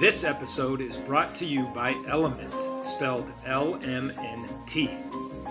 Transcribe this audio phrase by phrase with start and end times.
[0.00, 4.88] This episode is brought to you by Element, spelled L M N T.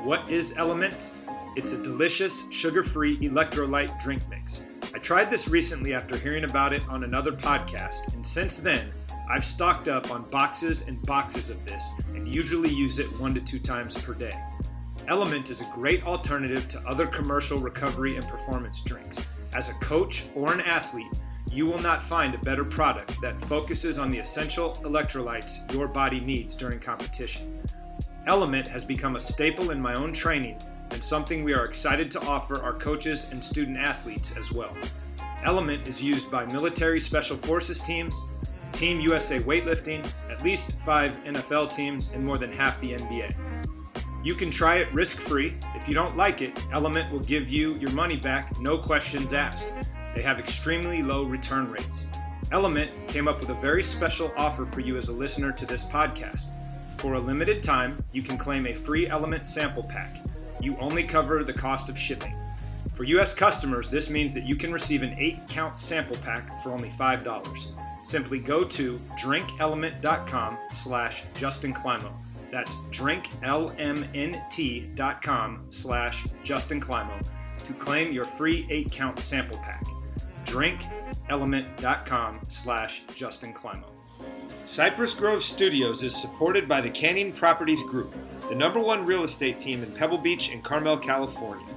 [0.04, 1.12] What is Element?
[1.56, 4.62] It's a delicious, sugar free electrolyte drink mix.
[4.94, 8.92] I tried this recently after hearing about it on another podcast, and since then,
[9.30, 13.42] I've stocked up on boxes and boxes of this and usually use it one to
[13.42, 14.38] two times per day.
[15.08, 19.24] Element is a great alternative to other commercial recovery and performance drinks.
[19.54, 21.08] As a coach or an athlete,
[21.54, 26.20] you will not find a better product that focuses on the essential electrolytes your body
[26.20, 27.62] needs during competition.
[28.26, 30.58] Element has become a staple in my own training
[30.90, 34.76] and something we are excited to offer our coaches and student athletes as well.
[35.44, 38.24] Element is used by military special forces teams,
[38.72, 43.36] Team USA weightlifting, at least five NFL teams, and more than half the NBA.
[44.24, 45.54] You can try it risk free.
[45.76, 49.74] If you don't like it, Element will give you your money back, no questions asked.
[50.14, 52.06] They have extremely low return rates.
[52.52, 55.84] Element came up with a very special offer for you as a listener to this
[55.84, 56.52] podcast.
[56.98, 60.18] For a limited time, you can claim a free Element sample pack.
[60.62, 62.38] You only cover the cost of shipping.
[62.94, 66.72] For US customers, this means that you can receive an 8 count sample pack for
[66.72, 67.66] only $5.
[68.04, 72.14] Simply go to drinkelement.com slash Justin Climo.
[72.52, 77.20] That's drinklmnt.com slash Justin Climo
[77.66, 79.84] to claim your free 8 count sample pack
[80.46, 83.86] drinkelement.com slash Justin Climo.
[84.66, 88.16] Cypress Grove Studios is supported by the Canning Properties Group,
[88.48, 91.68] the number one real estate team in Pebble Beach and Carmel, California.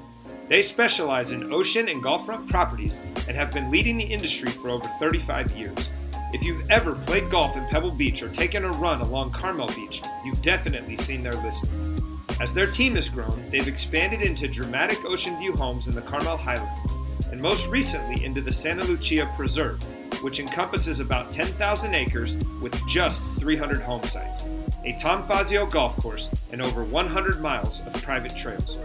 [0.49, 4.89] They specialize in ocean and gulffront properties and have been leading the industry for over
[5.01, 5.91] 35 years.
[6.33, 10.03] If you've ever played golf in Pebble Beach or taken a run along Carmel Beach,
[10.25, 12.01] you've definitely seen their listings.
[12.41, 16.37] As their team has grown, they've expanded into dramatic ocean view homes in the Carmel
[16.37, 16.97] Highlands
[17.37, 19.79] and most recently into the Santa Lucia Preserve,
[20.23, 24.45] which encompasses about 10,000 acres with just 300 home sites,
[24.87, 28.79] a Tom Fazio golf course, and over 100 miles of private trails.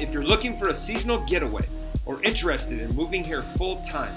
[0.00, 1.68] If you're looking for a seasonal getaway
[2.06, 4.14] or interested in moving here full time,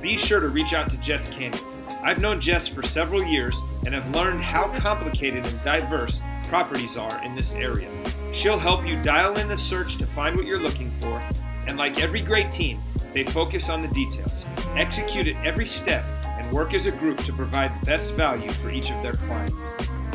[0.00, 1.60] be sure to reach out to Jess Canning.
[2.02, 7.22] I've known Jess for several years and have learned how complicated and diverse properties are
[7.22, 7.90] in this area.
[8.32, 11.22] She'll help you dial in the search to find what you're looking for,
[11.66, 12.80] and like every great team,
[13.14, 14.46] they focus on the details,
[14.76, 18.70] execute at every step, and work as a group to provide the best value for
[18.70, 19.72] each of their clients.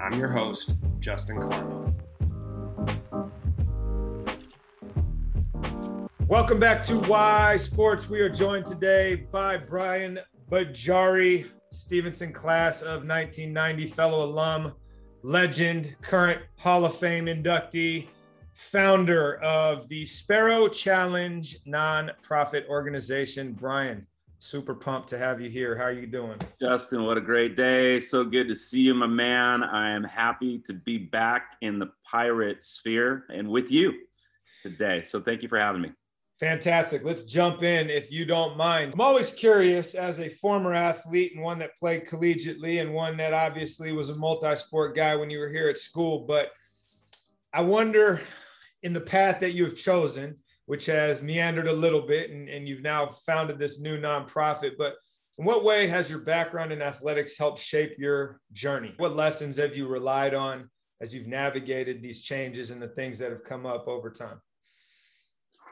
[0.00, 1.84] I'm your host, Justin Climo.
[6.34, 8.10] Welcome back to Why Sports.
[8.10, 10.18] We are joined today by Brian
[10.50, 14.72] Bajari, Stevenson class of 1990, fellow alum,
[15.22, 18.08] legend, current Hall of Fame inductee,
[18.52, 23.52] founder of the Sparrow Challenge nonprofit organization.
[23.52, 24.04] Brian,
[24.40, 25.76] super pumped to have you here.
[25.76, 26.40] How are you doing?
[26.60, 28.00] Justin, what a great day.
[28.00, 29.62] So good to see you, my man.
[29.62, 33.94] I am happy to be back in the pirate sphere and with you
[34.64, 35.02] today.
[35.02, 35.92] So thank you for having me.
[36.40, 37.04] Fantastic.
[37.04, 38.92] Let's jump in if you don't mind.
[38.94, 43.32] I'm always curious as a former athlete and one that played collegiately and one that
[43.32, 46.24] obviously was a multi sport guy when you were here at school.
[46.26, 46.50] But
[47.52, 48.20] I wonder
[48.82, 50.36] in the path that you have chosen,
[50.66, 54.96] which has meandered a little bit and, and you've now founded this new nonprofit, but
[55.38, 58.92] in what way has your background in athletics helped shape your journey?
[58.96, 60.68] What lessons have you relied on
[61.00, 64.40] as you've navigated these changes and the things that have come up over time?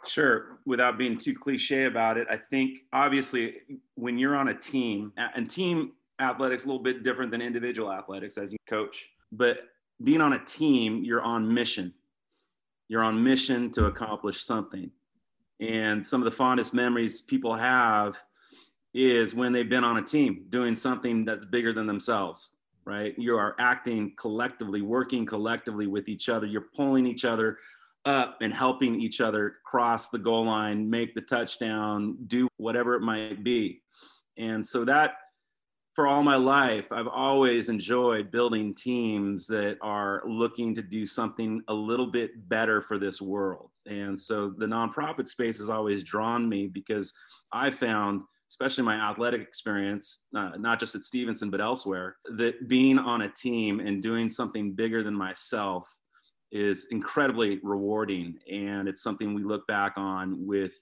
[0.06, 0.58] Sure.
[0.66, 3.56] Without being too cliche about it, I think obviously
[3.94, 8.38] when you're on a team, and team athletics a little bit different than individual athletics
[8.38, 9.58] as you coach, but
[10.02, 11.94] being on a team, you're on mission.
[12.88, 14.90] You're on mission to accomplish something.
[15.60, 18.16] And some of the fondest memories people have
[18.94, 23.14] is when they've been on a team doing something that's bigger than themselves, right?
[23.16, 26.46] You are acting collectively, working collectively with each other.
[26.46, 27.58] You're pulling each other
[28.04, 33.02] up and helping each other cross the goal line, make the touchdown, do whatever it
[33.02, 33.82] might be.
[34.36, 35.14] And so that
[35.94, 41.62] for all my life, I've always enjoyed building teams that are looking to do something
[41.68, 43.70] a little bit better for this world.
[43.86, 47.12] And so the nonprofit space has always drawn me because
[47.52, 52.98] I found, especially my athletic experience, uh, not just at Stevenson, but elsewhere, that being
[52.98, 55.86] on a team and doing something bigger than myself
[56.52, 58.38] is incredibly rewarding.
[58.50, 60.74] And it's something we look back on with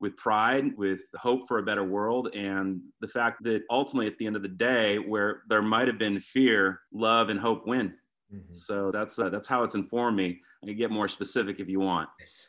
[0.00, 4.26] with pride, with hope for a better world, and the fact that ultimately at the
[4.26, 7.94] end of the day, where there might have been fear, love and hope win.
[8.30, 8.52] Mm-hmm.
[8.52, 10.40] So that's uh, that's how it's informed me.
[10.62, 12.08] I can get more specific if you want.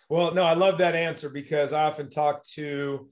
[0.09, 3.09] Well, no, I love that answer because I often talk to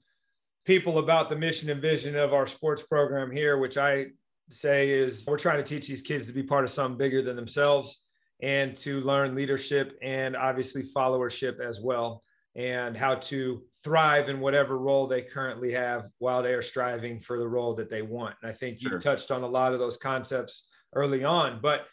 [0.66, 4.06] people about the mission and vision of our sports program here, which I
[4.50, 7.36] say is we're trying to teach these kids to be part of something bigger than
[7.36, 8.03] themselves
[8.42, 12.22] and to learn leadership and obviously followership as well
[12.56, 17.38] and how to thrive in whatever role they currently have while they are striving for
[17.38, 18.34] the role that they want.
[18.42, 18.98] And I think you sure.
[18.98, 21.58] touched on a lot of those concepts early on.
[21.60, 21.86] But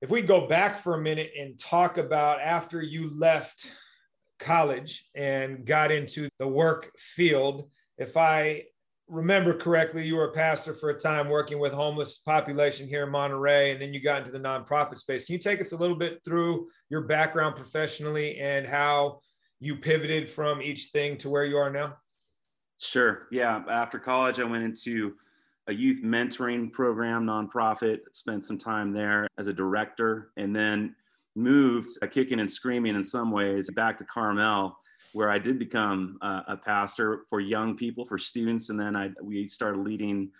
[0.00, 3.70] if we go back for a minute and talk about after you left
[4.38, 7.68] college and got into the work field,
[7.98, 8.64] if I
[9.10, 13.10] remember correctly, you were a pastor for a time working with homeless population here in
[13.10, 15.24] Monterey, and then you got into the nonprofit space.
[15.24, 19.20] Can you take us a little bit through your background professionally and how
[19.58, 21.96] you pivoted from each thing to where you are now?
[22.78, 23.26] Sure.
[23.30, 23.62] Yeah.
[23.68, 25.14] After college, I went into
[25.66, 30.94] a youth mentoring program, nonprofit, spent some time there as a director, and then
[31.34, 34.78] moved uh, kicking and screaming in some ways back to Carmel,
[35.12, 38.70] where I did become uh, a pastor for young people, for students.
[38.70, 40.30] And then I, we started leading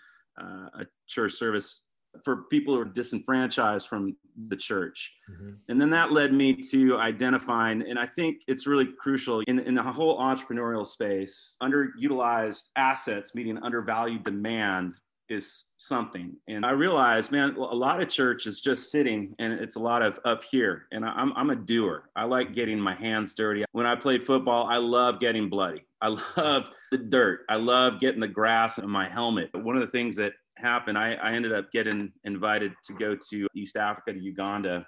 [0.41, 1.83] uh, a church service
[2.23, 4.15] for people who are disenfranchised from
[4.47, 5.13] the church.
[5.31, 5.51] Mm-hmm.
[5.69, 9.75] And then that led me to identifying, and I think it's really crucial in, in
[9.75, 14.95] the whole entrepreneurial space, underutilized assets meeting undervalued demand
[15.31, 16.35] is something.
[16.47, 20.01] And I realized, man, a lot of church is just sitting and it's a lot
[20.01, 20.87] of up here.
[20.91, 22.09] And I'm, I'm a doer.
[22.15, 23.63] I like getting my hands dirty.
[23.71, 25.85] When I played football, I love getting bloody.
[26.01, 27.41] I loved the dirt.
[27.49, 29.49] I love getting the grass in my helmet.
[29.53, 33.15] But one of the things that happened, I, I ended up getting invited to go
[33.29, 34.85] to East Africa, to Uganda,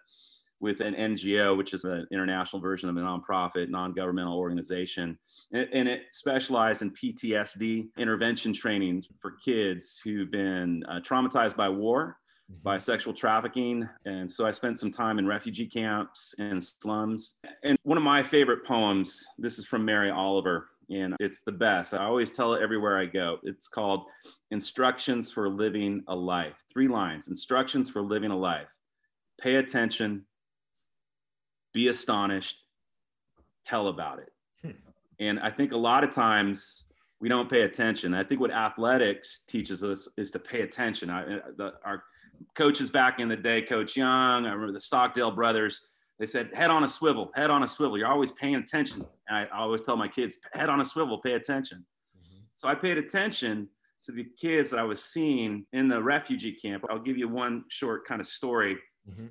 [0.64, 5.20] with an NGO, which is an international version of a nonprofit, non governmental organization.
[5.52, 12.18] And, it specialized in PTSD intervention training for kids who've been uh, traumatized by war,
[12.50, 12.64] mm-hmm.
[12.64, 13.88] by sexual trafficking.
[14.06, 17.40] And so I spent some time in refugee camps and slums.
[17.64, 21.94] And one of my favorite poems, this is from Mary Oliver, and it's the best.
[21.94, 23.38] I always tell it everywhere I go.
[23.44, 24.06] It's called
[24.52, 26.64] Instructions for Living a Life.
[26.72, 28.70] Three lines Instructions for Living a Life.
[29.42, 30.26] Pay attention,
[31.74, 32.62] be astonished,
[33.66, 34.32] tell about it.
[34.64, 34.72] Hmm.
[35.20, 36.86] And I think a lot of times
[37.20, 38.14] we don't pay attention.
[38.14, 41.10] I think what athletics teaches us is to pay attention.
[41.10, 42.04] I, uh, the, our
[42.56, 45.82] coaches back in the day, Coach Young, I remember the Stockdale brothers,
[46.20, 47.98] they said, head on a swivel, head on a swivel.
[47.98, 49.06] You're always paying attention.
[49.28, 51.86] And I, I always tell my kids, head on a swivel, pay attention.
[52.18, 52.40] Mm-hmm.
[52.56, 53.70] So I paid attention
[54.04, 56.84] to the kids that I was seeing in the refugee camp.
[56.90, 58.78] I'll give you one short kind of story.
[59.10, 59.28] Mm-hmm.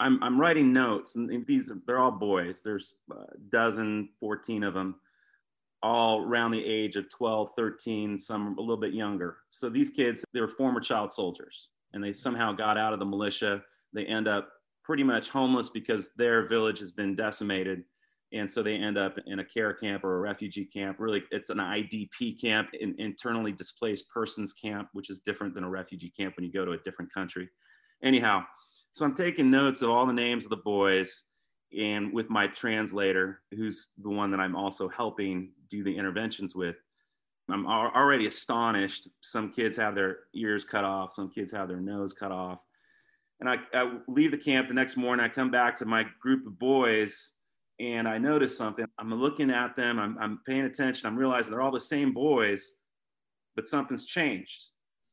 [0.00, 2.62] I'm, I'm writing notes, and these they're all boys.
[2.62, 4.96] There's a dozen, 14 of them,
[5.82, 9.38] all around the age of 12, 13, some a little bit younger.
[9.48, 13.04] So these kids, they were former child soldiers, and they somehow got out of the
[13.04, 13.62] militia.
[13.92, 14.48] They end up
[14.82, 17.84] pretty much homeless because their village has been decimated
[18.32, 21.50] and so they end up in a care camp or a refugee camp really it's
[21.50, 26.34] an idp camp an internally displaced persons camp which is different than a refugee camp
[26.36, 27.48] when you go to a different country
[28.02, 28.42] anyhow
[28.92, 31.24] so i'm taking notes of all the names of the boys
[31.78, 36.76] and with my translator who's the one that i'm also helping do the interventions with.
[37.48, 39.08] I'm already astonished.
[39.22, 41.12] Some kids have their ears cut off.
[41.12, 42.58] Some kids have their nose cut off.
[43.40, 45.24] And I, I leave the camp the next morning.
[45.24, 47.32] I come back to my group of boys
[47.80, 48.84] and I notice something.
[48.98, 52.72] I'm looking at them, I'm, I'm paying attention, I'm realizing they're all the same boys,
[53.56, 54.66] but something's changed.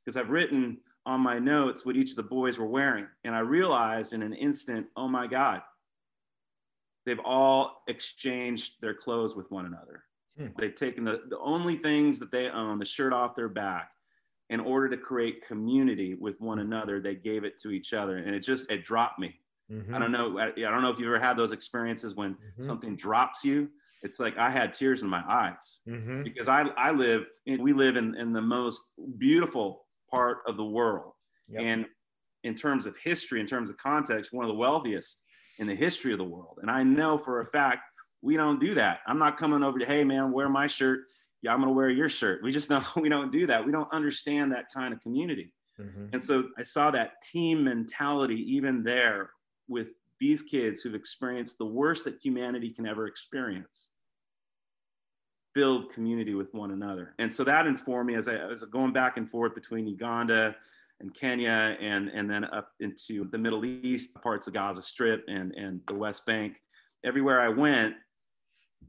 [0.04, 3.08] Because I've written on my notes what each of the boys were wearing.
[3.24, 5.62] And I realized in an instant, oh my God,
[7.06, 10.04] they've all exchanged their clothes with one another.
[10.38, 10.48] Hmm.
[10.60, 13.90] They've taken the, the only things that they own, the shirt off their back,
[14.50, 18.18] in order to create community with one another, they gave it to each other.
[18.18, 19.40] And it just, it dropped me.
[19.72, 19.96] Mm-hmm.
[19.96, 20.40] I don't know.
[20.40, 22.62] I, I, don't know if you've ever had those experiences when mm-hmm.
[22.62, 23.70] something drops you.
[24.04, 26.24] It's like I had tears in my eyes mm-hmm.
[26.24, 30.66] because I, I live, in, we live in, in the most beautiful part of the
[30.66, 31.14] world.
[31.50, 31.62] Yep.
[31.64, 31.86] And
[32.44, 35.24] in terms of history, in terms of context, one of the wealthiest
[35.60, 36.60] in the history of the world.
[36.62, 37.82] And I know for a fact
[38.22, 39.00] we don't do that.
[39.08, 41.02] I'm not coming over to, hey man, wear my shirt.
[41.42, 42.42] Yeah, I'm gonna wear your shirt.
[42.44, 43.66] We just know we don't do that.
[43.66, 45.54] We don't understand that kind of community.
[45.80, 46.08] Mm-hmm.
[46.14, 49.32] And so I saw that team mentality even there
[49.68, 53.90] with these kids who've experienced the worst that humanity can ever experience
[55.58, 57.16] build community with one another.
[57.18, 60.56] And so that informed me as I was going back and forth between Uganda
[61.00, 65.52] and Kenya and, and then up into the Middle East, parts of Gaza Strip and,
[65.56, 66.62] and the West Bank.
[67.04, 67.96] Everywhere I went,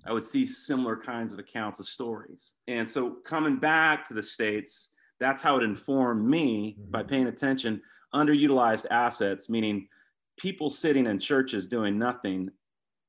[0.04, 2.52] I would see similar kinds of accounts of stories.
[2.66, 6.90] And so coming back to the States, that's how it informed me mm-hmm.
[6.90, 7.80] by paying attention.
[8.14, 9.88] Underutilized assets, meaning
[10.38, 12.50] people sitting in churches doing nothing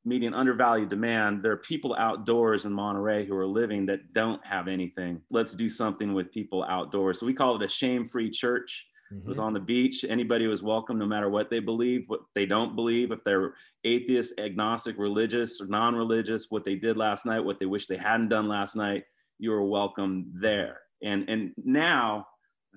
[0.10, 1.44] meeting undervalued demand.
[1.44, 5.22] There are people outdoors in Monterey who are living that don't have anything.
[5.30, 7.20] Let's do something with people outdoors.
[7.20, 8.88] So we call it a shame free church.
[9.14, 9.22] Mm-hmm.
[9.22, 9.46] It was mm-hmm.
[9.46, 10.04] on the beach.
[10.04, 14.40] Anybody was welcome, no matter what they believe, what they don't believe, if they're atheist,
[14.40, 18.30] agnostic, religious, or non religious, what they did last night, what they wish they hadn't
[18.30, 19.04] done last night,
[19.38, 20.82] you are welcome there.
[21.04, 22.28] And, and now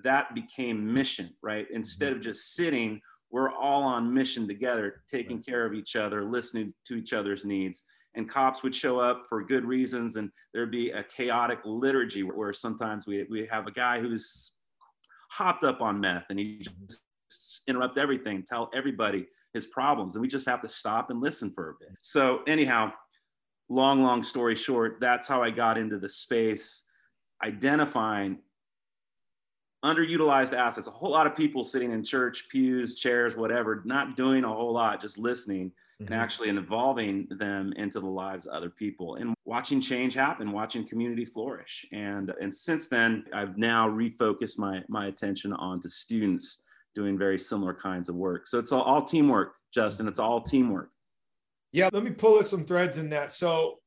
[0.03, 1.67] that became mission, right?
[1.73, 2.19] Instead mm-hmm.
[2.19, 3.01] of just sitting
[3.33, 7.83] we're all on mission together, taking care of each other, listening to each other's needs.
[8.13, 12.53] And cops would show up for good reasons, and there'd be a chaotic liturgy where
[12.53, 14.51] sometimes we, we have a guy who's
[15.31, 17.01] hopped up on meth and he just
[17.67, 19.25] interrupt everything, tell everybody
[19.55, 21.97] his problems, and we just have to stop and listen for a bit.
[22.01, 22.91] So, anyhow,
[23.67, 26.85] long, long story short, that's how I got into the space,
[27.43, 28.37] identifying
[29.83, 30.87] underutilized assets.
[30.87, 34.73] A whole lot of people sitting in church pews, chairs, whatever, not doing a whole
[34.73, 35.71] lot, just listening
[36.01, 36.11] mm-hmm.
[36.11, 40.87] and actually involving them into the lives of other people and watching change happen, watching
[40.87, 41.85] community flourish.
[41.91, 46.63] And and since then, I've now refocused my my attention onto students
[46.95, 48.47] doing very similar kinds of work.
[48.47, 50.07] So it's all, all teamwork, Justin.
[50.07, 50.89] It's all teamwork.
[51.71, 53.31] Yeah, let me pull at some threads in that.
[53.31, 53.79] So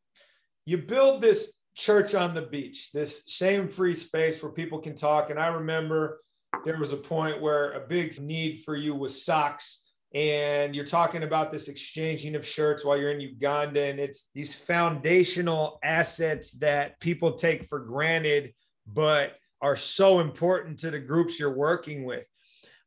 [0.65, 5.31] you build this church on the beach, this shame free space where people can talk.
[5.31, 6.21] And I remember
[6.65, 9.83] there was a point where a big need for you was socks.
[10.15, 13.83] And you're talking about this exchanging of shirts while you're in Uganda.
[13.83, 18.55] And it's these foundational assets that people take for granted,
[18.87, 22.27] but are so important to the groups you're working with.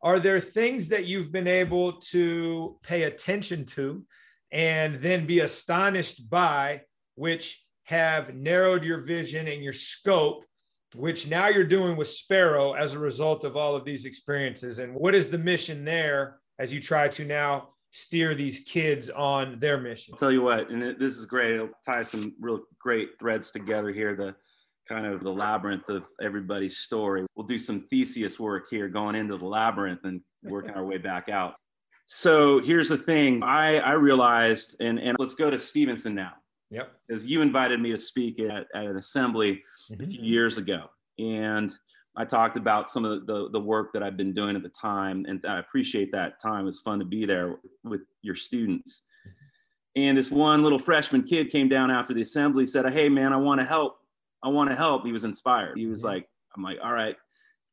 [0.01, 4.05] Are there things that you've been able to pay attention to
[4.51, 6.81] and then be astonished by,
[7.15, 10.45] which have narrowed your vision and your scope,
[10.95, 14.77] which now you're doing with Sparrow as a result of all of these experiences.
[14.77, 19.59] And what is the mission there as you try to now steer these kids on
[19.59, 20.13] their mission?
[20.13, 21.55] I'll tell you what, and this is great.
[21.55, 24.15] It'll tie some real great threads together here.
[24.15, 24.35] The
[24.87, 27.25] kind of the labyrinth of everybody's story.
[27.35, 31.27] We'll do some Theseus work here, going into the labyrinth and working our way back
[31.27, 31.55] out.
[32.05, 36.33] So here's the thing I, I realized, and, and let's go to Stevenson now.
[36.71, 36.91] Yep.
[37.07, 40.03] Because you invited me to speak at, at an assembly mm-hmm.
[40.03, 40.85] a few years ago.
[41.17, 41.71] And
[42.15, 45.25] I talked about some of the, the, work that I've been doing at the time.
[45.27, 46.61] And I appreciate that time.
[46.61, 49.05] It was fun to be there with your students.
[49.27, 50.01] Mm-hmm.
[50.01, 53.37] And this one little freshman kid came down after the assembly, said, Hey, man, I
[53.37, 53.97] want to help.
[54.43, 55.05] I want to help.
[55.05, 55.77] He was inspired.
[55.77, 56.15] He was mm-hmm.
[56.15, 57.15] like, I'm like, all right,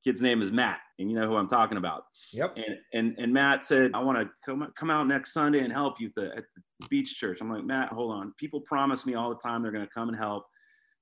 [0.06, 2.04] kid's name is Matt, and you know who I'm talking about.
[2.32, 2.56] Yep.
[2.56, 6.00] And and, and Matt said, I want to come come out next Sunday and help
[6.00, 7.40] you at the, at the beach church.
[7.40, 8.32] I'm like, Matt, hold on.
[8.38, 10.46] People promise me all the time they're going to come and help.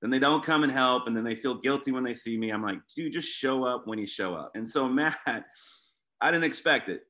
[0.01, 2.49] Then they don't come and help, and then they feel guilty when they see me.
[2.49, 4.51] I'm like, dude, just show up when you show up.
[4.55, 7.01] And so Matt, I didn't expect it,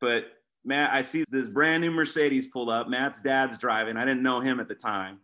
[0.00, 0.24] but
[0.64, 2.88] Matt, I see this brand new Mercedes pull up.
[2.88, 3.96] Matt's dad's driving.
[3.96, 5.20] I didn't know him at the time.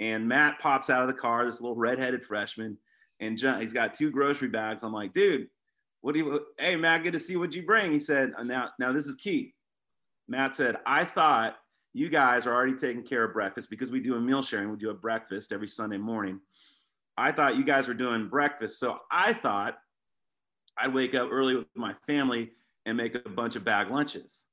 [0.00, 2.78] And Matt pops out of the car, this little redheaded freshman
[3.22, 4.82] and John, he's got two grocery bags.
[4.82, 5.46] I'm like, dude,
[6.00, 6.46] what do you?
[6.58, 7.92] Hey, Matt, good to see what you bring.
[7.92, 9.54] He said, uh, now, now this is key.
[10.28, 11.56] Matt said, I thought
[11.94, 14.70] you guys are already taking care of breakfast because we do a meal sharing.
[14.70, 16.40] We do a breakfast every Sunday morning.
[17.16, 19.78] I thought you guys were doing breakfast, so I thought
[20.76, 22.50] I'd wake up early with my family
[22.86, 24.46] and make a bunch of bag lunches.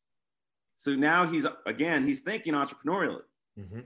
[0.76, 3.22] So now he's again, he's thinking entrepreneurially.
[3.60, 3.80] Mm-hmm.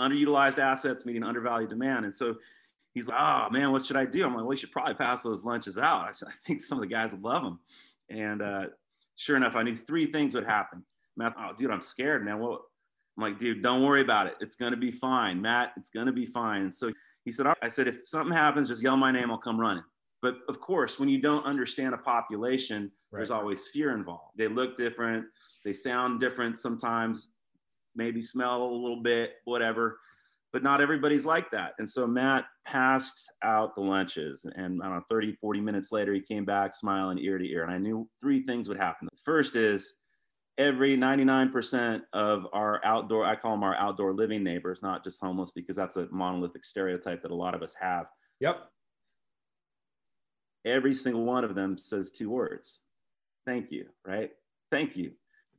[0.00, 2.36] Underutilized assets meeting undervalued demand, and so
[2.94, 4.24] he's like, oh man, what should I do?
[4.24, 6.08] I'm like, well, you should probably pass those lunches out.
[6.08, 7.60] I, said, I think some of the guys would love them.
[8.08, 8.64] And uh,
[9.16, 10.84] sure enough, I knew three things would happen.
[11.16, 12.38] Matt, oh, dude, I'm scared, man.
[12.38, 12.64] Well,
[13.16, 14.34] I'm like, dude, don't worry about it.
[14.40, 15.40] It's going to be fine.
[15.40, 16.62] Matt, it's going to be fine.
[16.62, 16.92] And so
[17.24, 19.30] he said, I said, if something happens, just yell my name.
[19.30, 19.84] I'll come running.
[20.22, 23.18] But of course, when you don't understand a population, right.
[23.18, 24.36] there's always fear involved.
[24.36, 25.26] They look different.
[25.64, 27.28] They sound different sometimes,
[27.94, 29.98] maybe smell a little bit, whatever
[30.52, 31.72] but not everybody's like that.
[31.78, 36.12] And so Matt passed out the lunches and I don't know, 30, 40 minutes later,
[36.12, 37.62] he came back smiling ear to ear.
[37.62, 39.08] And I knew three things would happen.
[39.10, 39.96] The first is,
[40.58, 45.52] every 99% of our outdoor, I call them our outdoor living neighbors, not just homeless,
[45.52, 48.06] because that's a monolithic stereotype that a lot of us have.
[48.40, 48.60] Yep.
[50.66, 52.82] Every single one of them says two words
[53.46, 54.30] thank you, right?
[54.70, 55.12] Thank you.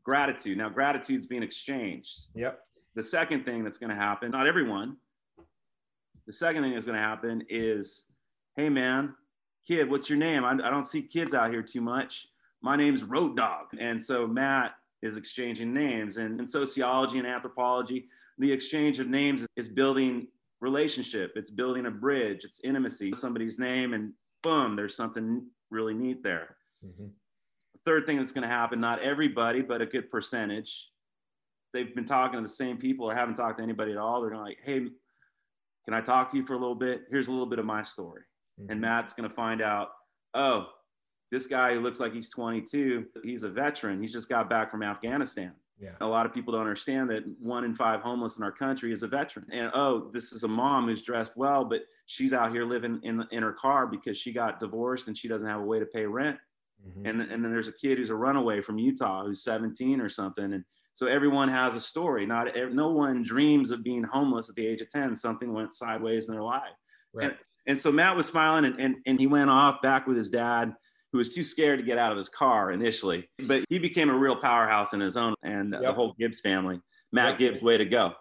[0.04, 0.58] Gratitude.
[0.58, 2.28] Now, gratitude's being exchanged.
[2.36, 2.60] Yep.
[2.96, 4.98] The second thing that's going to happen, not everyone,
[6.28, 8.12] the second thing that's going to happen is,
[8.56, 9.16] hey, man,
[9.68, 10.44] kid, what's your name?
[10.44, 12.28] I, I don't see kids out here too much.
[12.62, 13.68] My name's Road Dog.
[13.80, 16.18] And so Matt is exchanging names.
[16.18, 20.28] And in sociology and anthropology, the exchange of names is building
[20.62, 21.34] relationship.
[21.36, 22.44] It's building a bridge.
[22.44, 23.14] It's intimacy.
[23.16, 26.56] Somebody's name, and boom, there's something really neat there.
[26.86, 27.08] Mm-hmm.
[27.86, 30.90] Third thing that's going to happen, not everybody, but a good percentage,
[31.74, 34.22] they've been talking to the same people or haven't talked to anybody at all.
[34.22, 34.88] They're going to like, hey,
[35.86, 37.04] can I talk to you for a little bit?
[37.10, 38.22] Here's a little bit of my story.
[38.60, 38.72] Mm-hmm.
[38.72, 39.90] And Matt's going to find out,
[40.34, 40.68] oh,
[41.32, 44.02] this guy who looks like he's 22, he's a veteran.
[44.02, 45.54] He's just got back from Afghanistan.
[45.80, 45.92] Yeah.
[46.02, 49.02] A lot of people don't understand that one in five homeless in our country is
[49.02, 49.48] a veteran.
[49.52, 53.26] And oh, this is a mom who's dressed well, but she's out here living in,
[53.32, 56.06] in her car because she got divorced and she doesn't have a way to pay
[56.06, 56.38] rent.
[56.88, 57.06] Mm-hmm.
[57.06, 60.54] And, and then there's a kid who's a runaway from Utah who's 17 or something.
[60.54, 62.26] And so everyone has a story.
[62.26, 65.16] Not no one dreams of being homeless at the age of 10.
[65.16, 66.64] Something went sideways in their life.
[67.14, 67.28] Right.
[67.28, 67.36] And,
[67.68, 70.74] and so Matt was smiling and, and, and he went off back with his dad
[71.12, 74.18] who was too scared to get out of his car initially, but he became a
[74.18, 75.82] real powerhouse in his own and yep.
[75.82, 76.80] the whole Gibbs family.
[77.12, 77.40] Matt yep.
[77.40, 78.14] Gibbs, way to go.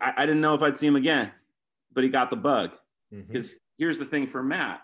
[0.00, 1.32] I, I, didn't know if I'd see him again,
[1.92, 2.76] but he got the bug.
[3.10, 3.58] Because mm-hmm.
[3.78, 4.80] here's the thing for Matt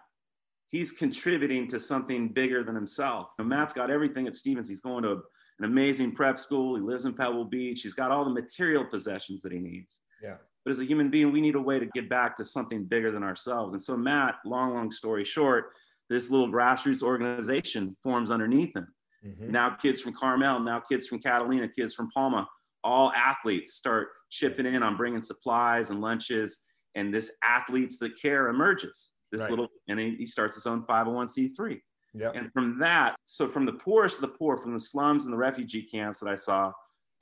[0.72, 3.28] he's contributing to something bigger than himself.
[3.38, 4.68] And Matt's got everything at Stevens.
[4.68, 5.22] He's going to
[5.58, 6.74] an amazing prep school.
[6.74, 7.82] He lives in Pebble Beach.
[7.82, 10.00] He's got all the material possessions that he needs.
[10.22, 10.36] Yeah.
[10.64, 13.12] But as a human being, we need a way to get back to something bigger
[13.12, 13.74] than ourselves.
[13.74, 15.72] And so Matt, long, long story short,
[16.08, 18.88] this little grassroots organization forms underneath him.
[19.26, 19.52] Mm-hmm.
[19.52, 22.48] Now kids from Carmel, now kids from Catalina, kids from Palma,
[22.82, 26.62] all athletes start chipping in on bringing supplies and lunches.
[26.94, 29.11] And this athletes that care emerges.
[29.32, 29.50] This right.
[29.50, 31.80] little, and he, he starts his own 501c3.
[32.14, 32.32] Yep.
[32.36, 35.38] And from that, so from the poorest of the poor, from the slums and the
[35.38, 36.72] refugee camps that I saw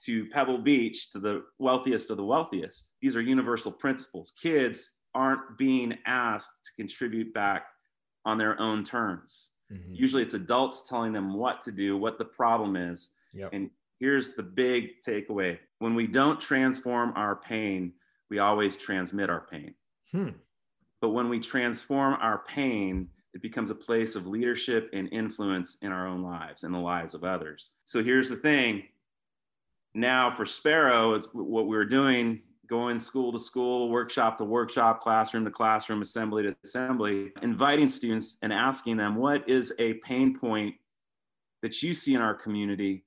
[0.07, 4.33] to Pebble Beach to the wealthiest of the wealthiest, these are universal principles.
[4.41, 7.67] Kids aren't being asked to contribute back
[8.25, 9.51] on their own terms.
[9.73, 9.95] Mm-hmm.
[9.95, 13.11] Usually it's adults telling them what to do, what the problem is.
[13.33, 13.51] Yep.
[13.53, 13.71] And
[14.01, 17.93] here's the big takeaway when we don't transform our pain,
[18.29, 19.75] we always transmit our pain.
[20.13, 20.31] Hmm.
[21.01, 25.93] But when we transform our pain, it becomes a place of leadership and influence in
[25.93, 27.71] our own lives and the lives of others.
[27.85, 28.85] So here's the thing.
[29.95, 35.45] Now for Sparrow, it's what we're doing going school to school, workshop to workshop, classroom
[35.45, 40.77] to classroom, assembly to assembly, inviting students and asking them what is a pain point
[41.63, 43.05] that you see in our community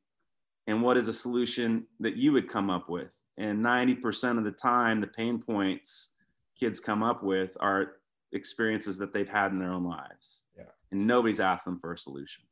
[0.68, 3.18] and what is a solution that you would come up with.
[3.38, 6.12] And 90% of the time, the pain points
[6.60, 7.94] kids come up with are
[8.32, 10.46] experiences that they've had in their own lives.
[10.58, 10.64] Yeah.
[10.92, 12.44] And nobody's asked them for a solution.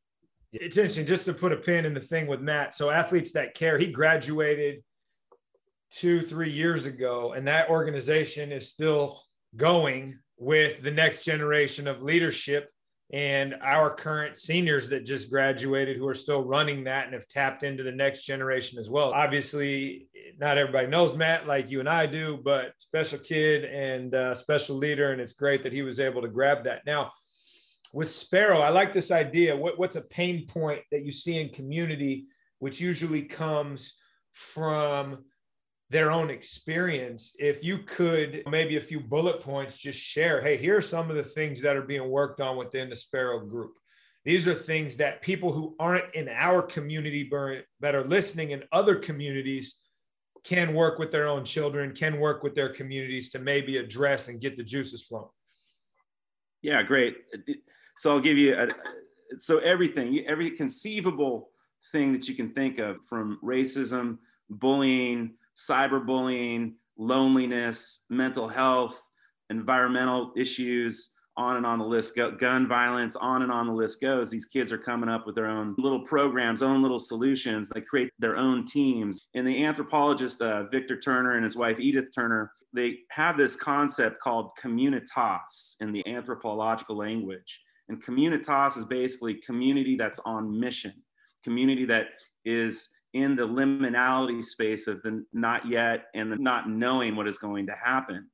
[0.53, 2.73] It's interesting just to put a pin in the thing with Matt.
[2.73, 4.83] So, Athletes That Care, he graduated
[5.91, 9.21] two, three years ago, and that organization is still
[9.55, 12.69] going with the next generation of leadership
[13.13, 17.63] and our current seniors that just graduated who are still running that and have tapped
[17.63, 19.11] into the next generation as well.
[19.11, 20.07] Obviously,
[20.39, 24.77] not everybody knows Matt like you and I do, but special kid and uh, special
[24.77, 25.11] leader.
[25.11, 26.85] And it's great that he was able to grab that.
[26.85, 27.11] Now,
[27.93, 29.57] with Sparrow, I like this idea.
[29.57, 32.27] What, what's a pain point that you see in community,
[32.59, 33.99] which usually comes
[34.31, 35.25] from
[35.91, 40.77] their own experience, if you could maybe a few bullet points just share, hey, here
[40.77, 43.73] are some of the things that are being worked on within the Sparrow group.
[44.23, 47.29] These are things that people who aren't in our community
[47.81, 49.81] but are listening in other communities
[50.45, 54.39] can work with their own children, can work with their communities to maybe address and
[54.39, 55.27] get the juices flowing.
[56.61, 57.17] Yeah, great.
[57.97, 58.69] So I'll give you a,
[59.37, 61.49] so everything, every conceivable
[61.91, 65.33] thing that you can think of from racism, bullying,
[65.69, 69.01] cyberbullying, loneliness, mental health,
[69.49, 74.01] environmental issues, on and on the list go, gun violence, on and on the list
[74.01, 74.29] goes.
[74.29, 77.69] These kids are coming up with their own little programs, own little solutions.
[77.69, 79.27] They create their own teams.
[79.33, 84.19] And the anthropologist uh, Victor Turner and his wife Edith Turner, they have this concept
[84.19, 87.61] called communitas in the anthropological language.
[87.89, 90.93] And communitas is basically community that's on mission,
[91.43, 92.07] community that
[92.45, 97.37] is in the liminality space of the not yet and the not knowing what is
[97.37, 98.29] going to happen.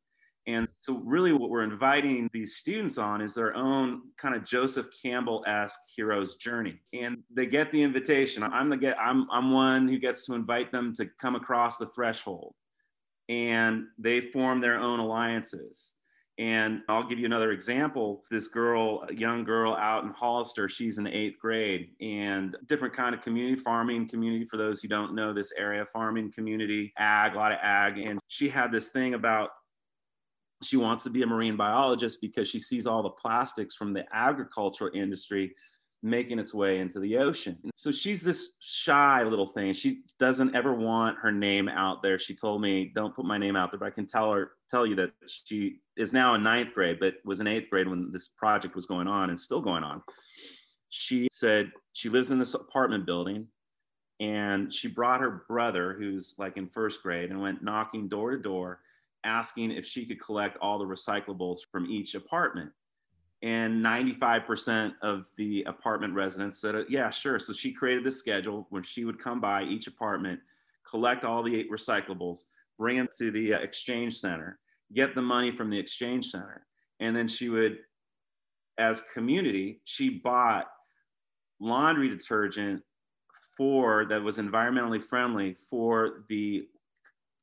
[0.47, 4.87] And so, really, what we're inviting these students on is their own kind of Joseph
[5.03, 6.79] Campbell esque hero's journey.
[6.93, 8.43] And they get the invitation.
[8.43, 8.97] I'm the get.
[8.97, 12.53] I'm I'm one who gets to invite them to come across the threshold,
[13.27, 15.95] and they form their own alliances.
[16.39, 18.23] And I'll give you another example.
[18.29, 22.93] This girl, a young girl out in Hollister, she's in the eighth grade and different
[22.93, 27.33] kind of community, farming community for those who don't know this area, farming community, ag,
[27.33, 27.97] a lot of ag.
[27.97, 29.49] And she had this thing about
[30.63, 34.05] she wants to be a marine biologist because she sees all the plastics from the
[34.11, 35.53] agricultural industry
[36.03, 37.57] making its way into the ocean.
[37.75, 39.73] So she's this shy little thing.
[39.73, 42.19] She doesn't ever want her name out there.
[42.19, 44.85] She told me, "Don't put my name out there." But I can tell her, tell
[44.85, 48.27] you that she is now in ninth grade, but was in eighth grade when this
[48.27, 50.03] project was going on and still going on.
[50.89, 53.47] She said she lives in this apartment building,
[54.19, 58.37] and she brought her brother, who's like in first grade, and went knocking door to
[58.37, 58.81] door
[59.23, 62.71] asking if she could collect all the recyclables from each apartment.
[63.43, 67.37] And 95% of the apartment residents said, yeah, sure.
[67.37, 70.39] So she created this schedule when she would come by each apartment,
[70.89, 72.39] collect all the eight recyclables,
[72.79, 74.59] bring them to the uh, exchange center,
[74.93, 76.65] get the money from the exchange center.
[76.99, 77.77] And then she would,
[78.79, 80.65] as community, she bought
[81.59, 82.81] laundry detergent
[83.55, 86.67] for that was environmentally friendly for the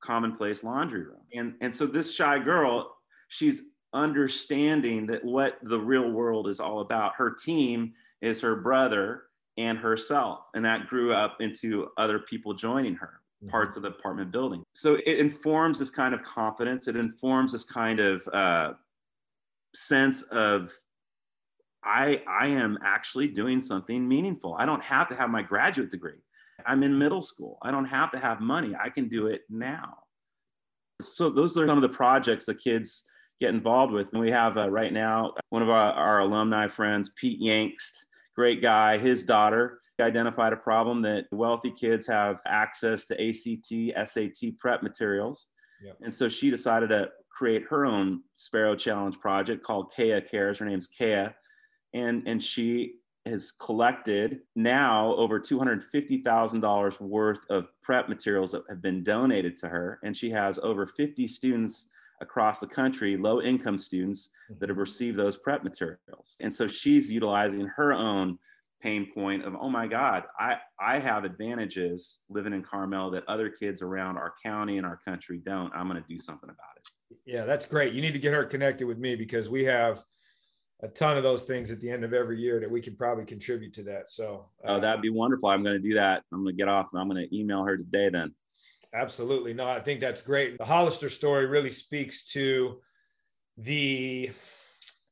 [0.01, 1.23] commonplace laundry room.
[1.33, 2.97] And, and so this shy girl,
[3.29, 3.63] she's
[3.95, 7.15] understanding that what the real world is all about.
[7.17, 9.25] Her team is her brother
[9.57, 10.41] and herself.
[10.55, 13.51] And that grew up into other people joining her, mm-hmm.
[13.51, 14.63] parts of the apartment building.
[14.75, 16.89] So it informs this kind of confidence.
[16.89, 18.73] It informs this kind of uh,
[19.75, 20.73] sense of
[21.85, 24.57] I, I am actually doing something meaningful.
[24.59, 26.23] I don't have to have my graduate degree.
[26.67, 27.59] I'm in middle school.
[27.63, 28.75] I don't have to have money.
[28.81, 29.99] I can do it now.
[31.03, 33.05] So those are some of the projects the kids
[33.41, 34.09] get involved with.
[34.13, 38.63] And we have uh, right now one of our, our alumni friends, Pete Yankst, great
[38.63, 38.99] guy.
[38.99, 45.49] His daughter identified a problem that wealthy kids have access to ACT, SAT prep materials.
[45.85, 45.99] Yep.
[46.03, 50.59] And so she decided to create her own Sparrow Challenge project called Kea Cares.
[50.59, 51.27] Her name's Kea.
[51.93, 52.95] And, and she
[53.27, 59.99] has collected now over $250,000 worth of prep materials that have been donated to her.
[60.05, 64.81] And she has over 50 students across the country, low income students, that have mm-hmm.
[64.81, 66.37] received those prep materials.
[66.41, 68.39] And so she's utilizing her own
[68.81, 73.49] pain point of, oh my God, I, I have advantages living in Carmel that other
[73.49, 75.73] kids around our county and our country don't.
[75.75, 77.19] I'm going to do something about it.
[77.25, 77.95] Yeah, that's great.
[77.95, 80.03] You need to get her connected with me because we have
[80.83, 83.25] a ton of those things at the end of every year that we can probably
[83.25, 84.11] contribute to that.
[84.11, 85.49] So, uh, oh, that'd be wonderful.
[85.49, 86.23] I'm going to do that.
[86.31, 88.35] I'm going to get off and I'm going to email her today then.
[88.95, 89.53] Absolutely.
[89.55, 90.57] No, I think that's great.
[90.57, 92.81] The Hollister story really speaks to
[93.59, 94.31] the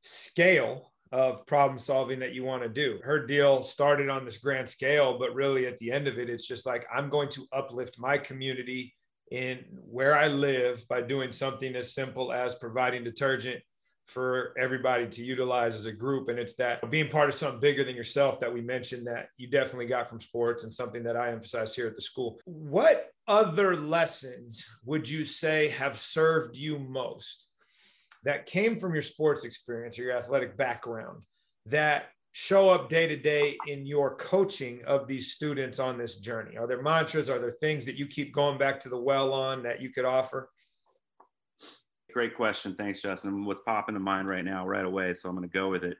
[0.00, 2.98] scale of problem solving that you want to do.
[3.02, 6.46] Her deal started on this grand scale, but really at the end of it, it's
[6.46, 8.94] just like, I'm going to uplift my community
[9.30, 13.62] in where I live by doing something as simple as providing detergent
[14.06, 16.28] for everybody to utilize as a group.
[16.28, 19.48] And it's that being part of something bigger than yourself that we mentioned that you
[19.48, 22.40] definitely got from sports and something that I emphasize here at the school.
[22.44, 27.48] What other lessons would you say have served you most
[28.24, 31.24] that came from your sports experience or your athletic background
[31.66, 36.56] that show up day to day in your coaching of these students on this journey?
[36.56, 37.30] Are there mantras?
[37.30, 40.04] Are there things that you keep going back to the well on that you could
[40.04, 40.48] offer?
[42.12, 42.74] Great question.
[42.74, 43.44] Thanks, Justin.
[43.44, 45.14] What's popping to mind right now, right away.
[45.14, 45.96] So I'm going to go with it.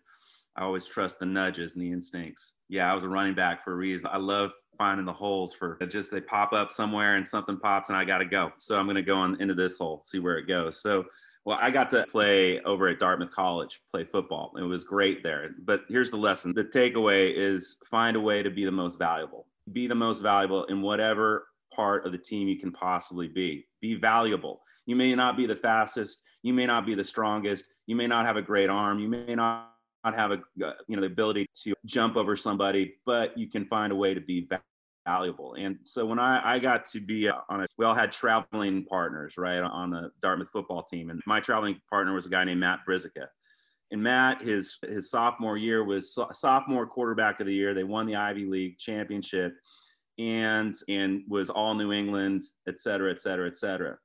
[0.56, 2.54] I always trust the nudges and the instincts.
[2.68, 4.08] Yeah, I was a running back for a reason.
[4.12, 7.96] I love finding the holes for just they pop up somewhere and something pops and
[7.96, 8.52] I got to go.
[8.58, 10.82] So I'm going to go on into this hole, see where it goes.
[10.82, 11.04] So,
[11.44, 14.52] well, I got to play over at Dartmouth College, play football.
[14.58, 15.50] It was great there.
[15.64, 19.46] But here's the lesson the takeaway is find a way to be the most valuable.
[19.72, 23.66] Be the most valuable in whatever part of the team you can possibly be.
[23.80, 26.22] Be valuable you may not be the fastest.
[26.42, 27.66] You may not be the strongest.
[27.86, 28.98] You may not have a great arm.
[28.98, 29.70] You may not
[30.04, 33.92] have a uh, you know the ability to jump over somebody, but you can find
[33.92, 34.48] a way to be
[35.06, 35.54] valuable.
[35.58, 38.84] And so when I, I got to be uh, on a, we all had traveling
[38.84, 41.10] partners, right, on the Dartmouth football team.
[41.10, 43.26] And my traveling partner was a guy named Matt Brzyka.
[43.92, 47.74] And Matt, his his sophomore year was so, sophomore quarterback of the year.
[47.74, 49.54] They won the Ivy League championship
[50.18, 53.98] and and was all New England, et cetera, et cetera, et cetera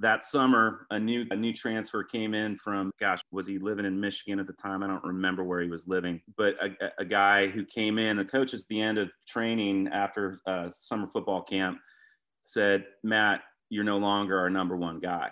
[0.00, 4.00] that summer a new a new transfer came in from gosh was he living in
[4.00, 7.46] michigan at the time i don't remember where he was living but a, a guy
[7.46, 11.78] who came in the coach at the end of training after uh, summer football camp
[12.42, 15.30] said matt you're no longer our number one guy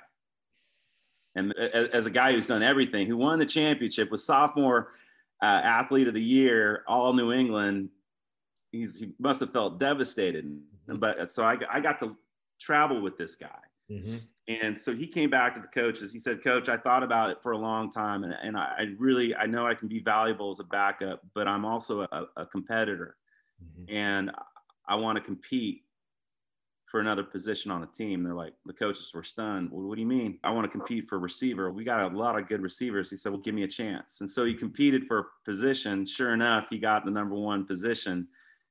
[1.34, 4.88] And as a guy who's done everything, who won the championship, was sophomore
[5.42, 7.88] uh, athlete of the year, all New England,
[8.70, 10.60] he's, he must have felt devastated.
[10.86, 12.16] But so I, I got to
[12.60, 13.48] travel with this guy.
[13.90, 14.16] Mm-hmm.
[14.48, 16.12] And so he came back to the coaches.
[16.12, 18.86] He said, Coach, I thought about it for a long time, and, and I, I
[18.98, 22.46] really I know I can be valuable as a backup, but I'm also a, a
[22.46, 23.16] competitor,
[23.62, 23.94] mm-hmm.
[23.94, 24.30] and
[24.88, 25.82] I want to compete
[26.92, 28.22] for another position on the team.
[28.22, 29.70] They're like, the coaches were stunned.
[29.72, 30.38] Well, what do you mean?
[30.44, 31.72] I want to compete for receiver.
[31.72, 33.08] We got a lot of good receivers.
[33.08, 34.20] He said, well, give me a chance.
[34.20, 36.04] And so he competed for a position.
[36.04, 38.28] Sure enough, he got the number one position.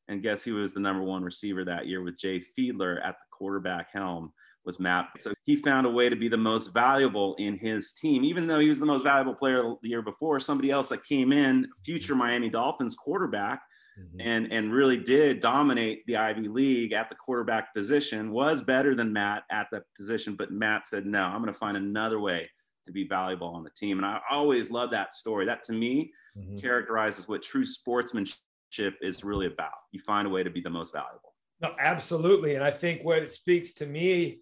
[0.08, 3.36] And guess who was the number one receiver that year with Jay Fiedler at the
[3.36, 4.32] quarterback helm
[4.66, 5.10] was Matt.
[5.18, 8.60] So he found a way to be the most valuable in his team, even though
[8.60, 10.40] he was the most valuable player the year before.
[10.40, 13.62] Somebody else that came in, future Miami Dolphins quarterback,
[14.00, 14.22] mm-hmm.
[14.22, 18.32] and and really did dominate the Ivy League at the quarterback position.
[18.32, 21.78] Was better than Matt at that position, but Matt said, "No, I'm going to find
[21.78, 22.50] another way
[22.86, 25.46] to be valuable on the team." And I always love that story.
[25.46, 26.58] That to me mm-hmm.
[26.58, 29.72] characterizes what true sportsmanship is really about.
[29.92, 31.32] You find a way to be the most valuable.
[31.62, 32.56] No, absolutely.
[32.56, 34.40] And I think what it speaks to me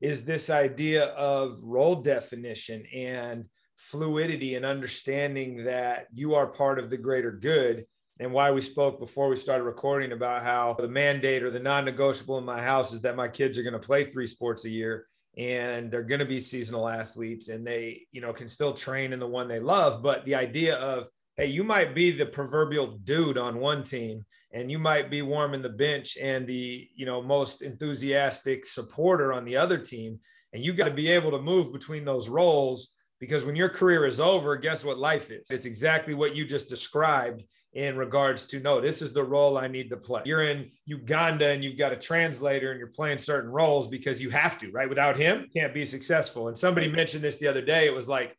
[0.00, 6.90] is this idea of role definition and fluidity and understanding that you are part of
[6.90, 7.86] the greater good.
[8.18, 12.36] And why we spoke before we started recording about how the mandate or the non-negotiable
[12.38, 15.06] in my house is that my kids are going to play three sports a year
[15.38, 19.18] and they're going to be seasonal athletes and they you know can still train in
[19.18, 20.02] the one they love.
[20.02, 24.70] But the idea of hey you might be the proverbial dude on one team and
[24.70, 29.56] you might be warming the bench and the you know most enthusiastic supporter on the
[29.56, 30.18] other team
[30.52, 34.04] and you got to be able to move between those roles because when your career
[34.06, 38.60] is over guess what life is it's exactly what you just described in regards to
[38.60, 40.22] no, this is the role I need to play.
[40.24, 44.30] You're in Uganda and you've got a translator and you're playing certain roles because you
[44.30, 44.88] have to, right?
[44.88, 46.48] Without him, can't be successful.
[46.48, 47.86] And somebody mentioned this the other day.
[47.86, 48.36] It was like,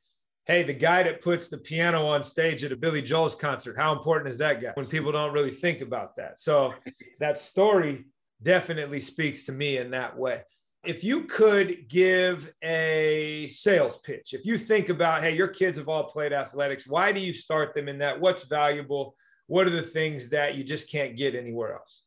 [0.51, 3.93] hey, the guy that puts the piano on stage at a Billy Joel's concert, how
[3.93, 4.71] important is that guy?
[4.73, 6.39] When people don't really think about that.
[6.39, 6.73] So
[7.19, 8.05] that story
[8.43, 10.41] definitely speaks to me in that way
[10.83, 15.87] if you could give a sales pitch, if you think about, hey, your kids have
[15.87, 18.19] all played athletics, why do you start them in that?
[18.19, 19.15] What's valuable?
[19.47, 22.01] What are the things that you just can't get anywhere else?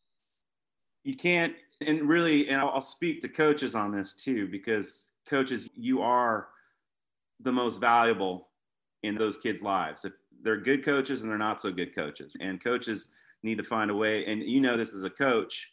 [1.05, 6.03] You can't, and really, and I'll speak to coaches on this too, because coaches, you
[6.03, 6.49] are
[7.41, 8.49] the most valuable
[9.03, 10.05] in those kids' lives.
[10.05, 13.91] If they're good coaches and they're not so good coaches, and coaches need to find
[13.91, 15.71] a way, and you know this is a coach,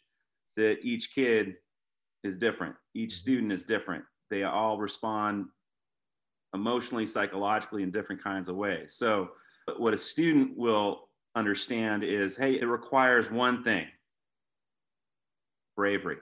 [0.56, 1.54] that each kid
[2.24, 2.74] is different.
[2.94, 3.18] Each mm-hmm.
[3.18, 4.04] student is different.
[4.30, 5.46] They all respond
[6.54, 8.94] emotionally, psychologically in different kinds of ways.
[8.94, 9.30] So,
[9.76, 13.86] what a student will understand is hey, it requires one thing
[15.76, 16.18] bravery,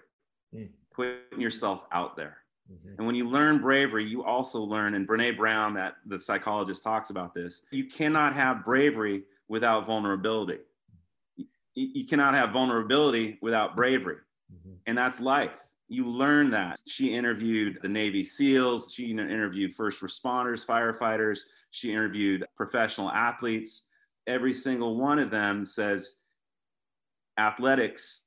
[0.54, 0.68] mm.
[0.94, 2.38] putting yourself out there.
[2.72, 2.94] Mm-hmm.
[2.98, 7.10] And when you learn bravery, you also learn, and Brene Brown, that the psychologist talks
[7.10, 10.58] about this, you cannot have bravery without vulnerability.
[11.36, 14.18] You, you cannot have vulnerability without bravery.
[14.52, 14.74] Mm-hmm.
[14.86, 16.78] And that's life you learn that.
[16.86, 21.40] She interviewed the Navy SEALs, she interviewed first responders, firefighters,
[21.72, 23.88] she interviewed professional athletes.
[24.26, 26.14] Every single one of them says
[27.38, 28.26] athletics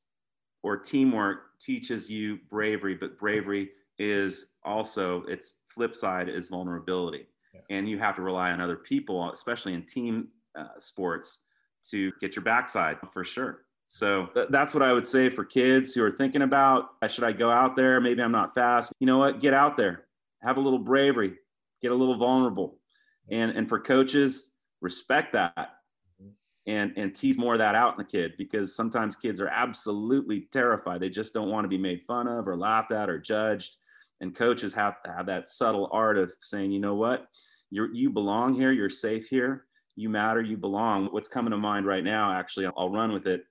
[0.62, 7.28] or teamwork teaches you bravery, but bravery is also its flip side is vulnerability.
[7.54, 7.62] Yeah.
[7.70, 11.44] And you have to rely on other people, especially in team uh, sports,
[11.90, 13.66] to get your backside for sure.
[13.86, 17.52] So that's what I would say for kids who are thinking about should I go
[17.52, 18.00] out there?
[18.00, 18.92] Maybe I'm not fast.
[19.00, 19.42] You know what?
[19.42, 20.06] Get out there,
[20.42, 21.34] have a little bravery,
[21.82, 22.80] get a little vulnerable.
[23.30, 25.74] And, and for coaches, respect that
[26.66, 30.48] and, and tease more of that out in the kid because sometimes kids are absolutely
[30.52, 31.02] terrified.
[31.02, 33.78] They just don't want to be made fun of or laughed at or judged.
[34.24, 37.28] And coaches have to have that subtle art of saying, you know what?
[37.74, 38.72] you you belong here.
[38.72, 39.66] You're safe here.
[39.96, 40.42] You matter.
[40.42, 41.08] You belong.
[41.08, 43.46] What's coming to mind right now, actually, I'll run with it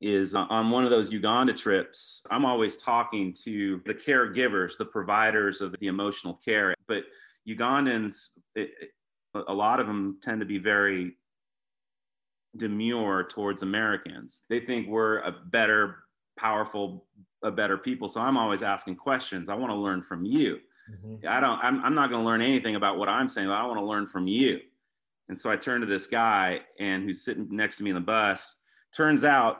[0.00, 4.86] is uh, on one of those Uganda trips, I'm always talking to the caregivers, the
[4.86, 6.74] providers of the emotional care.
[6.88, 7.04] But
[7.46, 8.70] Ugandans, it,
[9.34, 11.16] a lot of them tend to be very
[12.56, 14.42] demure towards Americans.
[14.48, 16.04] They think we're a better,
[16.38, 17.06] powerful,
[17.42, 18.08] a better people.
[18.08, 19.48] So I'm always asking questions.
[19.48, 20.58] I want to learn from you.
[20.90, 21.26] Mm-hmm.
[21.28, 23.78] I don't, I'm, I'm not going to learn anything about what I'm saying, I want
[23.78, 24.60] to learn from you.
[25.28, 28.00] And so I turned to this guy and who's sitting next to me in the
[28.00, 28.56] bus.
[28.92, 29.58] Turns out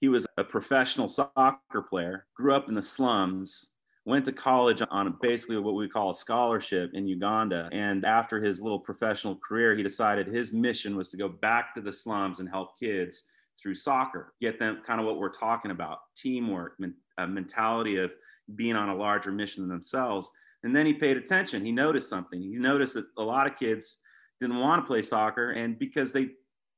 [0.00, 3.72] he was a professional soccer player, grew up in the slums,
[4.04, 7.68] went to college on basically what we call a scholarship in Uganda.
[7.72, 11.80] And after his little professional career, he decided his mission was to go back to
[11.80, 13.24] the slums and help kids
[13.64, 16.78] through soccer, get them kind of what we're talking about teamwork,
[17.18, 18.12] a mentality of
[18.54, 20.30] being on a larger mission than themselves.
[20.62, 21.64] And then he paid attention.
[21.64, 22.40] He noticed something.
[22.40, 24.00] He noticed that a lot of kids
[24.38, 26.28] didn't want to play soccer and because they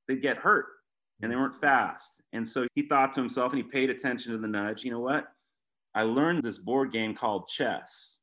[0.06, 0.66] they get hurt
[1.20, 2.22] and they weren't fast.
[2.32, 5.00] And so he thought to himself and he paid attention to the nudge, you know
[5.00, 5.26] what?
[5.94, 8.18] I learned this board game called chess.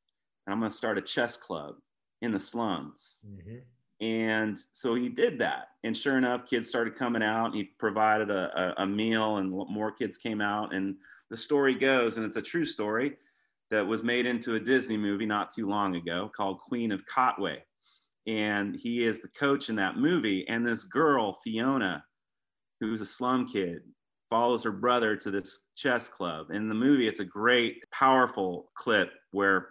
[0.46, 1.74] And I'm going to start a chess club
[2.22, 3.20] in the slums.
[3.26, 3.58] Mm-hmm.
[4.04, 5.68] And so he did that.
[5.82, 7.54] And sure enough, kids started coming out.
[7.54, 10.74] He provided a, a, a meal, and more kids came out.
[10.74, 10.96] And
[11.30, 13.16] the story goes, and it's a true story
[13.70, 17.56] that was made into a Disney movie not too long ago called Queen of Katwe.
[18.26, 20.44] And he is the coach in that movie.
[20.48, 22.02] And this girl, Phiona,
[22.80, 23.78] who's a slum kid,
[24.28, 26.50] follows her brother to this chess club.
[26.50, 29.68] In the movie, it's a great, powerful clip where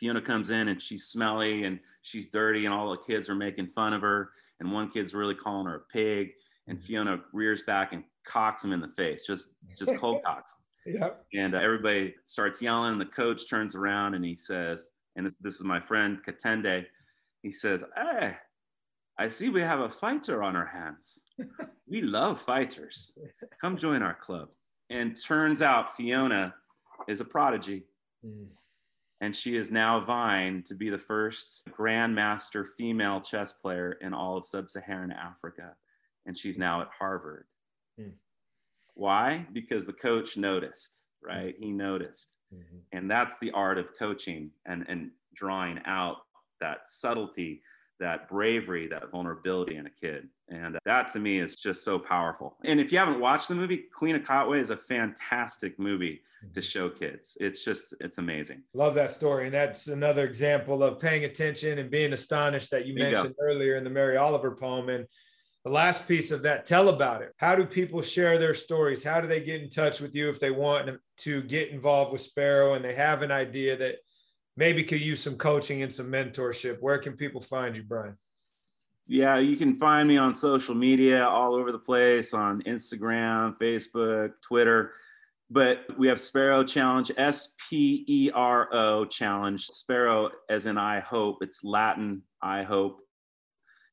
[0.00, 3.68] Phiona comes in and she's smelly and she's dirty, and all the kids are making
[3.68, 4.30] fun of her.
[4.60, 6.30] And one kid's really calling her a pig.
[6.66, 10.54] And Phiona rears back and cocks him in the face, just just cold cocks
[10.86, 10.94] him.
[11.00, 11.24] Yep.
[11.34, 12.92] And uh, everybody starts yelling.
[12.92, 16.84] And the coach turns around and he says, and this, this is my friend Katende.
[17.42, 18.36] He says, "Hey,
[19.18, 21.22] I see we have a fighter on our hands.
[21.88, 23.16] we love fighters.
[23.60, 24.48] Come join our club."
[24.90, 26.52] And turns out Phiona
[27.08, 27.84] is a prodigy.
[28.24, 28.48] Mm
[29.20, 34.36] and she is now vying to be the first grandmaster female chess player in all
[34.36, 35.74] of sub-Saharan Africa,
[36.26, 37.46] and she's now at Harvard.
[37.98, 38.10] Hmm.
[38.94, 39.46] Why?
[39.52, 41.54] Because the coach noticed, right?
[41.58, 42.78] He noticed, mm-hmm.
[42.92, 46.16] and that's the art of coaching and and drawing out
[46.60, 47.62] that subtlety
[48.00, 50.28] that bravery, that vulnerability in a kid.
[50.48, 52.56] And that to me is just so powerful.
[52.64, 56.20] And if you haven't watched the movie, Queen of Katwe is a fantastic movie
[56.54, 56.66] to mm-hmm.
[56.66, 57.36] show kids.
[57.40, 58.62] It's just, it's amazing.
[58.74, 59.46] Love that story.
[59.46, 63.44] And that's another example of paying attention and being astonished that you there mentioned you
[63.44, 64.88] earlier in the Mary Oliver poem.
[64.88, 65.06] And
[65.64, 67.32] the last piece of that, tell about it.
[67.38, 69.02] How do people share their stories?
[69.02, 72.20] How do they get in touch with you if they want to get involved with
[72.20, 73.96] Spero and they have an idea that
[74.56, 78.16] maybe could use some coaching and some mentorship, where can people find you, Brian?
[79.06, 84.32] Yeah, you can find me on social media all over the place on Instagram, Facebook,
[84.42, 84.92] Twitter.
[85.48, 89.64] But we have Spero Challenge, S P E R O Challenge.
[89.64, 92.98] Spero, as in I hope, it's Latin, I hope.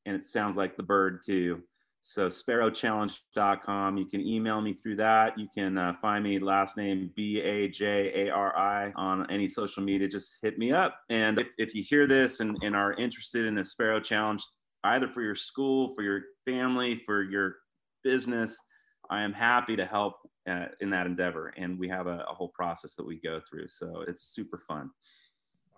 [0.04, 1.62] And it sounds like the bird too.
[2.06, 3.96] So sperochallenge.com.
[3.96, 5.38] You can email me through that.
[5.38, 9.48] You can uh, find me last name B A J A R I on any
[9.48, 10.06] social media.
[10.06, 10.98] Just hit me up.
[11.08, 14.44] And if, if you hear this and, and are interested in the Spero Challenge,
[14.84, 17.56] either for your school, for your family, for your
[18.02, 18.60] business,
[19.08, 21.54] I am happy to help uh, in that endeavor.
[21.56, 23.68] And we have a, a whole process that we go through.
[23.68, 24.90] So it's super fun.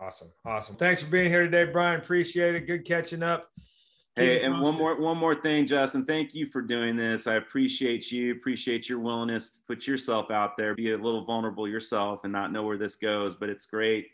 [0.00, 0.32] Awesome.
[0.44, 0.74] Awesome.
[0.74, 2.00] Thanks for being here today, Brian.
[2.00, 2.66] Appreciate it.
[2.66, 3.48] Good catching up.
[4.16, 6.06] Hey, and one more one more thing, Justin.
[6.06, 7.26] Thank you for doing this.
[7.26, 8.32] I appreciate you.
[8.32, 12.50] Appreciate your willingness to put yourself out there, be a little vulnerable yourself, and not
[12.50, 13.36] know where this goes.
[13.36, 14.06] But it's great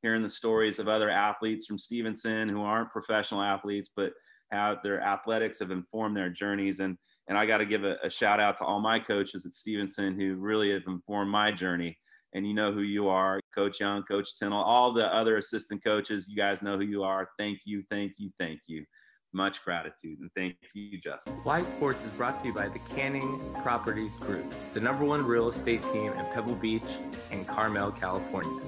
[0.00, 4.14] hearing the stories of other athletes from Stevenson who aren't professional athletes, but
[4.50, 6.80] how their athletics have informed their journeys.
[6.80, 6.96] And
[7.28, 10.18] and I got to give a, a shout out to all my coaches at Stevenson
[10.18, 11.98] who really have informed my journey.
[12.32, 16.28] And you know who you are, Coach Young, Coach Tennell, all the other assistant coaches.
[16.30, 17.28] You guys know who you are.
[17.38, 18.86] Thank you, thank you, thank you.
[19.32, 21.34] Much gratitude and thank you, Justin.
[21.44, 25.48] Why Sports is brought to you by the Canning Properties Group, the number one real
[25.48, 26.98] estate team in Pebble Beach
[27.30, 28.60] and Carmel, California,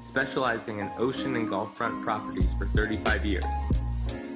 [0.00, 3.44] specializing in ocean and Gulf front properties for 35 years.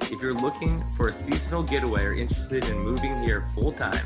[0.03, 4.05] If you're looking for a seasonal getaway or interested in moving here full time,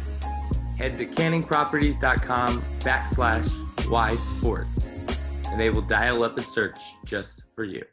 [0.79, 4.95] head to canningproperties.com backslash Wise Sports,
[5.45, 7.83] and they will dial up a search just for you.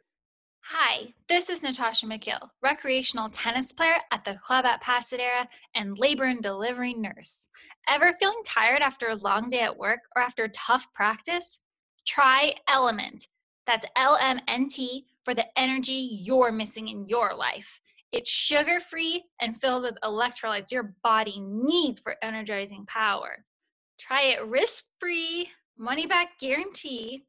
[0.71, 6.25] Hi, this is Natasha McGill, recreational tennis player at the club at Pasadena and labor
[6.25, 7.47] and delivery nurse.
[7.87, 11.61] Ever feeling tired after a long day at work or after tough practice?
[12.05, 13.29] Try Element.
[13.65, 17.81] That's LMNT for the energy you're missing in your life.
[18.11, 23.43] It's sugar free and filled with electrolytes your body needs for energizing power.
[23.99, 27.25] Try it risk free, money back guarantee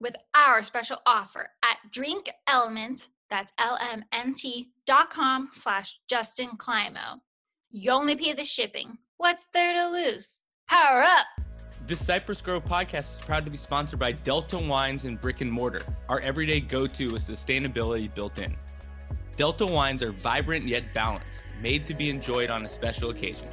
[0.00, 7.20] with our special offer at Drink Element, that's lmnt.com slash Justin Climo.
[7.70, 8.98] You only pay the shipping.
[9.18, 10.44] What's there to lose?
[10.68, 11.26] Power up!
[11.86, 15.50] This Cypress Grove podcast is proud to be sponsored by Delta Wines and Brick and
[15.50, 18.56] Mortar, our everyday go-to with sustainability built in.
[19.36, 23.48] Delta wines are vibrant yet balanced, made to be enjoyed on a special occasion.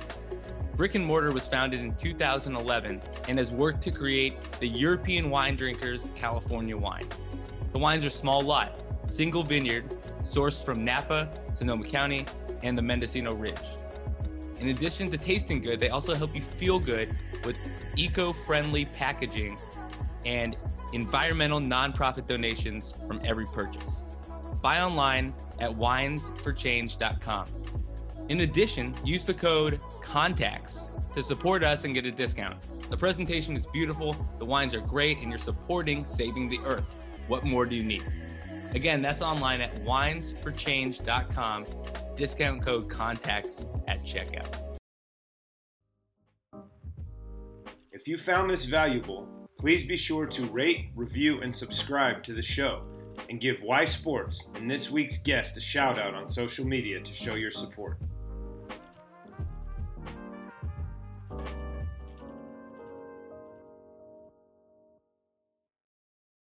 [0.77, 5.55] Brick and Mortar was founded in 2011 and has worked to create the European Wine
[5.55, 7.07] Drinkers California wine.
[7.71, 9.89] The wines are small lot, single vineyard,
[10.21, 12.27] sourced from Napa, Sonoma County,
[12.61, 13.57] and the Mendocino Ridge.
[14.59, 17.55] In addition to tasting good, they also help you feel good with
[17.95, 19.57] eco friendly packaging
[20.27, 20.55] and
[20.93, 24.03] environmental nonprofit donations from every purchase.
[24.61, 27.47] Buy online at winesforchange.com.
[28.29, 32.57] In addition, use the code CONTACTS to support us and get a discount.
[32.89, 36.95] The presentation is beautiful, the wines are great, and you're supporting Saving the Earth.
[37.29, 38.03] What more do you need?
[38.73, 41.65] Again, that's online at winesforchange.com.
[42.17, 44.77] Discount code CONTACTS at checkout.
[47.93, 52.41] If you found this valuable, please be sure to rate, review, and subscribe to the
[52.41, 52.83] show
[53.29, 57.13] and give Y Sports and this week's guest a shout out on social media to
[57.13, 57.97] show your support.